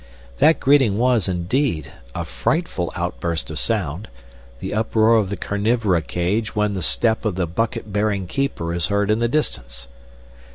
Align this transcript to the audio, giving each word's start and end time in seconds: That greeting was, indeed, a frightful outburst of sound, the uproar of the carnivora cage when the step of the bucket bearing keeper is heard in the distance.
That 0.39 0.59
greeting 0.59 0.97
was, 0.97 1.27
indeed, 1.27 1.91
a 2.15 2.25
frightful 2.25 2.91
outburst 2.95 3.51
of 3.51 3.59
sound, 3.59 4.07
the 4.59 4.73
uproar 4.73 5.15
of 5.17 5.29
the 5.29 5.37
carnivora 5.37 6.01
cage 6.01 6.55
when 6.55 6.73
the 6.73 6.81
step 6.81 7.23
of 7.23 7.35
the 7.35 7.45
bucket 7.45 7.93
bearing 7.93 8.25
keeper 8.25 8.73
is 8.73 8.87
heard 8.87 9.11
in 9.11 9.19
the 9.19 9.27
distance. 9.27 9.87